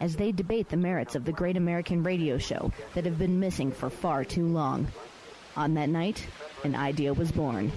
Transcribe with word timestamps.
as 0.00 0.16
they 0.16 0.32
debate 0.32 0.68
the 0.68 0.76
merits 0.76 1.14
of 1.14 1.24
the 1.24 1.32
great 1.32 1.56
American 1.56 2.02
radio 2.02 2.38
show 2.38 2.72
that 2.94 3.04
have 3.04 3.18
been 3.18 3.40
missing 3.40 3.72
for 3.72 3.90
far 3.90 4.24
too 4.24 4.46
long. 4.46 4.88
On 5.56 5.74
that 5.74 5.88
night, 5.88 6.26
an 6.64 6.74
idea 6.74 7.14
was 7.14 7.32
born. 7.32 7.72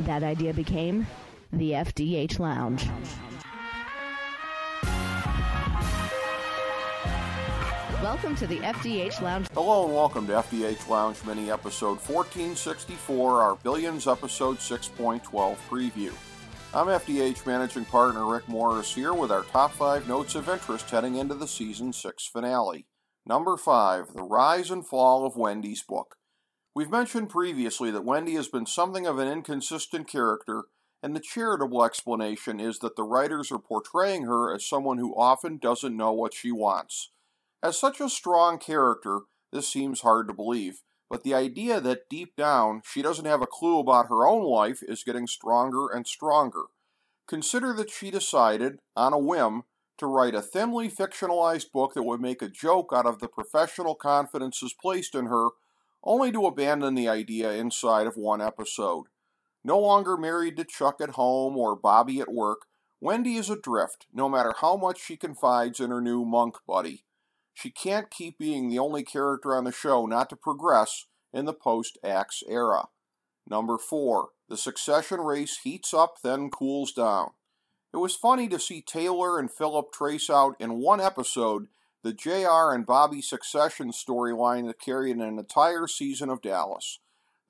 That 0.00 0.22
idea 0.22 0.54
became 0.54 1.06
the 1.52 1.72
FDH 1.72 2.38
Lounge. 2.38 2.88
Welcome 8.02 8.34
to 8.36 8.46
the 8.46 8.58
FDH 8.60 9.20
Lounge. 9.20 9.46
Hello 9.52 9.84
and 9.84 9.94
welcome 9.94 10.26
to 10.28 10.32
FDH 10.32 10.88
Lounge 10.88 11.22
Mini 11.26 11.50
episode 11.50 11.98
1464, 11.98 13.42
our 13.42 13.56
Billions 13.56 14.06
episode 14.06 14.56
6.12 14.56 15.56
preview. 15.68 16.12
I'm 16.72 16.86
FDH 16.86 17.46
Managing 17.46 17.84
Partner 17.84 18.24
Rick 18.24 18.48
Morris 18.48 18.94
here 18.94 19.12
with 19.12 19.32
our 19.32 19.42
top 19.42 19.72
five 19.72 20.06
notes 20.06 20.36
of 20.36 20.48
interest 20.48 20.88
heading 20.88 21.16
into 21.16 21.34
the 21.34 21.48
season 21.48 21.92
six 21.92 22.28
finale. 22.28 22.86
Number 23.26 23.56
five, 23.56 24.14
The 24.14 24.22
Rise 24.22 24.70
and 24.70 24.86
Fall 24.86 25.26
of 25.26 25.36
Wendy's 25.36 25.82
Book. 25.82 26.14
We've 26.72 26.88
mentioned 26.88 27.28
previously 27.28 27.90
that 27.90 28.04
Wendy 28.04 28.34
has 28.34 28.46
been 28.46 28.66
something 28.66 29.04
of 29.04 29.18
an 29.18 29.26
inconsistent 29.26 30.06
character, 30.06 30.66
and 31.02 31.16
the 31.16 31.20
charitable 31.20 31.82
explanation 31.82 32.60
is 32.60 32.78
that 32.78 32.94
the 32.94 33.02
writers 33.02 33.50
are 33.50 33.58
portraying 33.58 34.26
her 34.26 34.54
as 34.54 34.64
someone 34.64 34.98
who 34.98 35.12
often 35.16 35.58
doesn't 35.58 35.96
know 35.96 36.12
what 36.12 36.34
she 36.34 36.52
wants. 36.52 37.10
As 37.64 37.76
such 37.76 38.00
a 38.00 38.08
strong 38.08 38.58
character, 38.58 39.22
this 39.52 39.68
seems 39.68 40.02
hard 40.02 40.28
to 40.28 40.34
believe, 40.34 40.82
but 41.10 41.24
the 41.24 41.34
idea 41.34 41.80
that 41.80 42.08
deep 42.08 42.36
down 42.36 42.80
she 42.84 43.02
doesn't 43.02 43.26
have 43.26 43.42
a 43.42 43.46
clue 43.46 43.80
about 43.80 44.08
her 44.08 44.26
own 44.26 44.44
life 44.44 44.80
is 44.82 45.02
getting 45.02 45.26
stronger 45.26 45.88
and 45.88 46.06
stronger. 46.06 46.66
Consider 47.26 47.72
that 47.74 47.90
she 47.90 48.10
decided, 48.10 48.78
on 48.96 49.12
a 49.12 49.18
whim, 49.18 49.64
to 49.98 50.06
write 50.06 50.34
a 50.34 50.40
thinly 50.40 50.88
fictionalized 50.88 51.72
book 51.72 51.94
that 51.94 52.04
would 52.04 52.20
make 52.20 52.40
a 52.40 52.48
joke 52.48 52.90
out 52.94 53.06
of 53.06 53.18
the 53.18 53.28
professional 53.28 53.94
confidences 53.94 54.72
placed 54.72 55.14
in 55.14 55.26
her, 55.26 55.48
only 56.02 56.32
to 56.32 56.46
abandon 56.46 56.94
the 56.94 57.08
idea 57.08 57.52
inside 57.52 58.06
of 58.06 58.16
one 58.16 58.40
episode. 58.40 59.04
No 59.62 59.78
longer 59.78 60.16
married 60.16 60.56
to 60.56 60.64
Chuck 60.64 61.00
at 61.02 61.10
home 61.10 61.56
or 61.56 61.76
Bobby 61.76 62.20
at 62.20 62.32
work, 62.32 62.62
Wendy 63.00 63.36
is 63.36 63.50
adrift, 63.50 64.06
no 64.12 64.28
matter 64.28 64.54
how 64.60 64.76
much 64.76 65.00
she 65.00 65.16
confides 65.16 65.80
in 65.80 65.90
her 65.90 66.00
new 66.00 66.24
monk 66.24 66.56
buddy. 66.66 67.04
She 67.60 67.70
can't 67.70 68.10
keep 68.10 68.38
being 68.38 68.70
the 68.70 68.78
only 68.78 69.02
character 69.02 69.54
on 69.54 69.64
the 69.64 69.72
show 69.72 70.06
not 70.06 70.30
to 70.30 70.36
progress 70.36 71.04
in 71.30 71.44
the 71.44 71.52
post 71.52 71.98
Axe 72.02 72.42
era. 72.48 72.88
Number 73.46 73.76
4. 73.76 74.30
The 74.48 74.56
succession 74.56 75.20
race 75.20 75.58
heats 75.62 75.92
up, 75.92 76.22
then 76.22 76.48
cools 76.48 76.92
down. 76.92 77.32
It 77.92 77.98
was 77.98 78.16
funny 78.16 78.48
to 78.48 78.58
see 78.58 78.80
Taylor 78.80 79.38
and 79.38 79.50
Philip 79.52 79.92
trace 79.92 80.30
out 80.30 80.56
in 80.58 80.80
one 80.80 81.02
episode 81.02 81.66
the 82.02 82.14
JR 82.14 82.72
and 82.72 82.86
Bobby 82.86 83.20
succession 83.20 83.90
storyline 83.90 84.66
that 84.66 84.80
carried 84.80 85.16
an 85.16 85.38
entire 85.38 85.86
season 85.86 86.30
of 86.30 86.40
Dallas. 86.40 87.00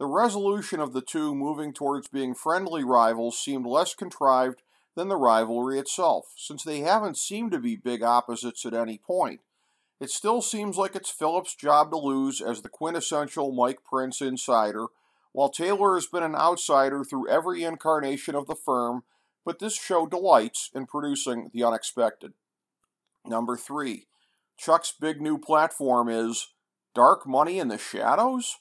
The 0.00 0.06
resolution 0.06 0.80
of 0.80 0.92
the 0.92 1.02
two 1.02 1.36
moving 1.36 1.72
towards 1.72 2.08
being 2.08 2.34
friendly 2.34 2.82
rivals 2.82 3.38
seemed 3.38 3.66
less 3.66 3.94
contrived 3.94 4.62
than 4.96 5.06
the 5.06 5.16
rivalry 5.16 5.78
itself, 5.78 6.32
since 6.36 6.64
they 6.64 6.80
haven't 6.80 7.16
seemed 7.16 7.52
to 7.52 7.60
be 7.60 7.76
big 7.76 8.02
opposites 8.02 8.66
at 8.66 8.74
any 8.74 8.98
point. 8.98 9.40
It 10.00 10.10
still 10.10 10.40
seems 10.40 10.78
like 10.78 10.96
it's 10.96 11.10
Philip's 11.10 11.54
job 11.54 11.90
to 11.90 11.98
lose 11.98 12.40
as 12.40 12.62
the 12.62 12.70
quintessential 12.70 13.52
Mike 13.52 13.84
Prince 13.84 14.22
insider, 14.22 14.86
while 15.32 15.50
Taylor 15.50 15.94
has 15.94 16.06
been 16.06 16.22
an 16.22 16.34
outsider 16.34 17.04
through 17.04 17.28
every 17.28 17.62
incarnation 17.62 18.34
of 18.34 18.46
the 18.46 18.56
firm, 18.56 19.04
but 19.44 19.58
this 19.58 19.76
show 19.76 20.06
delights 20.06 20.70
in 20.74 20.86
producing 20.86 21.50
the 21.52 21.62
unexpected. 21.62 22.32
Number 23.26 23.56
3. 23.56 24.06
Chuck's 24.58 24.92
big 24.98 25.20
new 25.20 25.38
platform 25.38 26.08
is 26.08 26.48
Dark 26.94 27.26
Money 27.26 27.58
in 27.58 27.68
the 27.68 27.78
Shadows? 27.78 28.56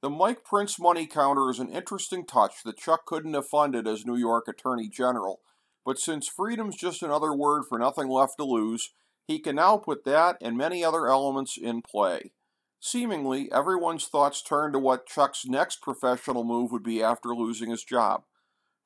The 0.00 0.10
Mike 0.10 0.44
Prince 0.44 0.78
money 0.78 1.06
counter 1.06 1.50
is 1.50 1.58
an 1.58 1.70
interesting 1.70 2.24
touch 2.24 2.62
that 2.64 2.78
Chuck 2.78 3.04
couldn't 3.04 3.34
have 3.34 3.48
funded 3.48 3.86
as 3.88 4.06
New 4.06 4.16
York 4.16 4.46
Attorney 4.46 4.88
General, 4.88 5.40
but 5.84 5.98
since 5.98 6.28
freedom's 6.28 6.76
just 6.76 7.02
another 7.02 7.34
word 7.34 7.64
for 7.68 7.78
nothing 7.78 8.08
left 8.08 8.36
to 8.38 8.44
lose, 8.44 8.90
he 9.28 9.38
can 9.38 9.56
now 9.56 9.76
put 9.76 10.04
that 10.04 10.38
and 10.40 10.56
many 10.56 10.82
other 10.82 11.06
elements 11.06 11.58
in 11.58 11.82
play. 11.82 12.32
Seemingly, 12.80 13.52
everyone's 13.52 14.06
thoughts 14.06 14.40
turn 14.42 14.72
to 14.72 14.78
what 14.78 15.06
Chuck's 15.06 15.44
next 15.44 15.82
professional 15.82 16.44
move 16.44 16.72
would 16.72 16.82
be 16.82 17.02
after 17.02 17.34
losing 17.34 17.70
his 17.70 17.84
job. 17.84 18.22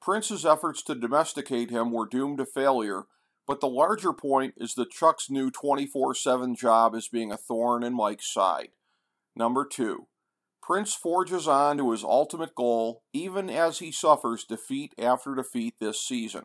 Prince's 0.01 0.45
efforts 0.45 0.83
to 0.83 0.97
domesticate 0.97 1.71
him 1.71 1.93
were 1.93 2.09
doomed 2.09 2.39
to 2.39 2.45
failure, 2.45 3.05
but 3.47 3.61
the 3.61 3.69
larger 3.69 4.13
point 4.13 4.55
is 4.57 4.75
that 4.75 4.91
Chuck's 4.91 5.31
new 5.31 5.49
24 5.51 6.17
7 6.17 6.57
job 6.57 6.97
is 6.97 7.09
being 7.09 7.31
a 7.31 7.37
thorn 7.37 7.85
in 7.85 7.95
Mike's 7.95 8.33
side. 8.33 8.71
Number 9.37 9.65
2. 9.65 10.09
Prince 10.61 10.95
forges 10.95 11.47
on 11.47 11.79
to 11.79 11.93
his 11.93 12.03
ultimate 12.03 12.55
goal 12.57 13.03
even 13.13 13.49
as 13.49 13.79
he 13.79 13.93
suffers 13.93 14.45
defeat 14.45 14.93
after 14.99 15.35
defeat 15.35 15.75
this 15.79 16.01
season. 16.01 16.45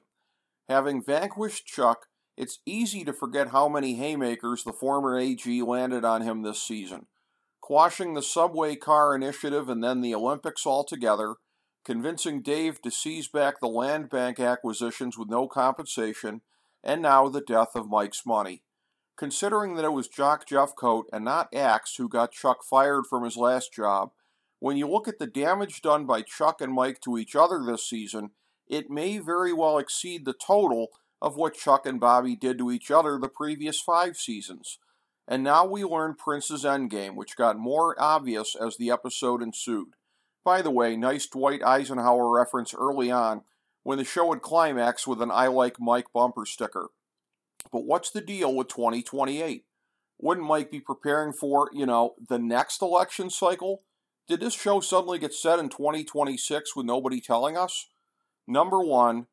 Having 0.69 1.03
vanquished 1.03 1.65
Chuck, 1.65 2.07
it's 2.37 2.59
easy 2.65 3.03
to 3.03 3.13
forget 3.13 3.49
how 3.49 3.67
many 3.67 3.95
haymakers 3.95 4.63
the 4.63 4.71
former 4.71 5.17
AG 5.17 5.61
landed 5.63 6.05
on 6.05 6.21
him 6.21 6.43
this 6.43 6.61
season. 6.61 7.07
Quashing 7.59 8.13
the 8.13 8.21
subway 8.21 8.75
car 8.75 9.15
initiative 9.15 9.67
and 9.67 9.83
then 9.83 10.01
the 10.01 10.13
Olympics 10.13 10.65
altogether, 10.65 11.35
convincing 11.83 12.41
Dave 12.41 12.81
to 12.83 12.91
seize 12.91 13.27
back 13.27 13.59
the 13.59 13.67
land 13.67 14.09
bank 14.09 14.39
acquisitions 14.39 15.17
with 15.17 15.29
no 15.29 15.47
compensation, 15.47 16.41
and 16.83 17.01
now 17.01 17.27
the 17.27 17.41
death 17.41 17.75
of 17.75 17.89
Mike's 17.89 18.25
money. 18.25 18.63
Considering 19.17 19.75
that 19.75 19.85
it 19.85 19.93
was 19.93 20.07
Jock 20.07 20.47
Jeffcoat 20.47 21.05
and 21.11 21.25
not 21.25 21.53
Axe 21.53 21.95
who 21.95 22.07
got 22.07 22.31
Chuck 22.31 22.63
fired 22.63 23.05
from 23.09 23.23
his 23.23 23.35
last 23.35 23.73
job, 23.73 24.11
when 24.59 24.77
you 24.77 24.87
look 24.87 25.07
at 25.07 25.17
the 25.17 25.27
damage 25.27 25.81
done 25.81 26.05
by 26.05 26.21
Chuck 26.21 26.61
and 26.61 26.71
Mike 26.71 27.01
to 27.01 27.17
each 27.17 27.35
other 27.35 27.63
this 27.65 27.89
season, 27.89 28.29
it 28.67 28.91
may 28.91 29.17
very 29.17 29.53
well 29.53 29.79
exceed 29.79 30.23
the 30.23 30.33
total 30.33 30.89
of 31.21 31.35
what 31.35 31.55
Chuck 31.55 31.85
and 31.85 31.99
Bobby 31.99 32.35
did 32.35 32.57
to 32.59 32.71
each 32.71 32.91
other 32.91 33.17
the 33.17 33.29
previous 33.29 33.79
five 33.79 34.17
seasons. 34.17 34.79
And 35.27 35.43
now 35.43 35.65
we 35.65 35.83
learn 35.83 36.15
Prince's 36.15 36.63
endgame, 36.63 37.15
which 37.15 37.35
got 37.35 37.57
more 37.57 37.95
obvious 37.99 38.55
as 38.55 38.77
the 38.77 38.91
episode 38.91 39.41
ensued. 39.41 39.89
By 40.45 40.61
the 40.61 40.71
way, 40.71 40.95
nice 40.95 41.27
Dwight 41.27 41.61
Eisenhower 41.61 42.29
reference 42.29 42.73
early 42.73 43.11
on 43.11 43.41
when 43.83 43.97
the 43.97 44.05
show 44.05 44.27
would 44.27 44.41
climax 44.41 45.05
with 45.05 45.21
an 45.21 45.31
I 45.31 45.47
Like 45.47 45.79
Mike 45.79 46.07
bumper 46.13 46.45
sticker. 46.45 46.89
But 47.71 47.85
what's 47.85 48.11
the 48.11 48.21
deal 48.21 48.55
with 48.55 48.69
2028? 48.69 49.65
Wouldn't 50.19 50.47
Mike 50.47 50.71
be 50.71 50.79
preparing 50.79 51.33
for, 51.33 51.69
you 51.73 51.85
know, 51.85 52.15
the 52.29 52.39
next 52.39 52.81
election 52.81 53.29
cycle? 53.29 53.83
Did 54.27 54.39
this 54.39 54.53
show 54.53 54.79
suddenly 54.79 55.19
get 55.19 55.33
set 55.33 55.59
in 55.59 55.69
2026 55.69 56.75
with 56.75 56.85
nobody 56.85 57.21
telling 57.21 57.57
us? 57.57 57.87
Number 58.47 58.81
one, 58.81 59.27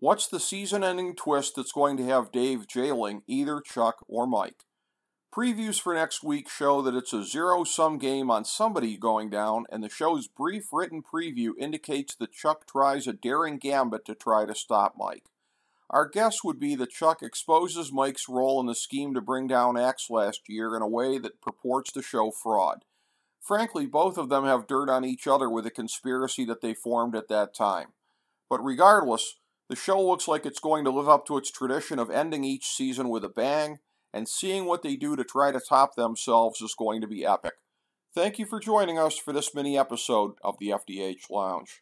What's 0.00 0.28
the 0.28 0.38
season 0.38 0.84
ending 0.84 1.16
twist 1.16 1.56
that's 1.56 1.72
going 1.72 1.96
to 1.96 2.04
have 2.04 2.30
Dave 2.30 2.68
jailing 2.68 3.22
either 3.26 3.60
Chuck 3.60 4.04
or 4.06 4.28
Mike? 4.28 4.62
Previews 5.34 5.80
for 5.80 5.92
next 5.92 6.22
week 6.22 6.48
show 6.48 6.80
that 6.82 6.94
it's 6.94 7.12
a 7.12 7.24
zero 7.24 7.64
sum 7.64 7.98
game 7.98 8.30
on 8.30 8.44
somebody 8.44 8.96
going 8.96 9.28
down, 9.28 9.64
and 9.72 9.82
the 9.82 9.88
show's 9.88 10.28
brief 10.28 10.68
written 10.72 11.02
preview 11.02 11.50
indicates 11.58 12.14
that 12.14 12.30
Chuck 12.30 12.64
tries 12.64 13.08
a 13.08 13.12
daring 13.12 13.58
gambit 13.58 14.04
to 14.04 14.14
try 14.14 14.46
to 14.46 14.54
stop 14.54 14.94
Mike. 14.96 15.30
Our 15.90 16.08
guess 16.08 16.44
would 16.44 16.60
be 16.60 16.76
that 16.76 16.90
Chuck 16.90 17.20
exposes 17.20 17.90
Mike's 17.90 18.28
role 18.28 18.60
in 18.60 18.66
the 18.66 18.76
scheme 18.76 19.14
to 19.14 19.20
bring 19.20 19.48
down 19.48 19.76
Axe 19.76 20.10
last 20.10 20.42
year 20.48 20.76
in 20.76 20.82
a 20.82 20.86
way 20.86 21.18
that 21.18 21.40
purports 21.40 21.90
to 21.94 22.02
show 22.02 22.30
fraud. 22.30 22.84
Frankly, 23.40 23.84
both 23.84 24.16
of 24.16 24.28
them 24.28 24.44
have 24.44 24.68
dirt 24.68 24.88
on 24.88 25.04
each 25.04 25.26
other 25.26 25.50
with 25.50 25.64
the 25.64 25.72
conspiracy 25.72 26.44
that 26.44 26.60
they 26.60 26.72
formed 26.72 27.16
at 27.16 27.26
that 27.26 27.52
time. 27.52 27.88
But 28.48 28.64
regardless, 28.64 29.34
the 29.68 29.76
show 29.76 30.00
looks 30.00 30.26
like 30.26 30.46
it's 30.46 30.60
going 30.60 30.84
to 30.84 30.90
live 30.90 31.08
up 31.08 31.26
to 31.26 31.36
its 31.36 31.50
tradition 31.50 31.98
of 31.98 32.10
ending 32.10 32.44
each 32.44 32.66
season 32.66 33.08
with 33.08 33.24
a 33.24 33.28
bang, 33.28 33.78
and 34.12 34.28
seeing 34.28 34.64
what 34.64 34.82
they 34.82 34.96
do 34.96 35.14
to 35.16 35.24
try 35.24 35.52
to 35.52 35.60
top 35.60 35.94
themselves 35.94 36.62
is 36.62 36.74
going 36.76 37.00
to 37.00 37.06
be 37.06 37.26
epic. 37.26 37.54
Thank 38.14 38.38
you 38.38 38.46
for 38.46 38.58
joining 38.58 38.98
us 38.98 39.18
for 39.18 39.32
this 39.32 39.54
mini 39.54 39.78
episode 39.78 40.32
of 40.42 40.56
the 40.58 40.70
FDH 40.70 41.30
Lounge. 41.30 41.76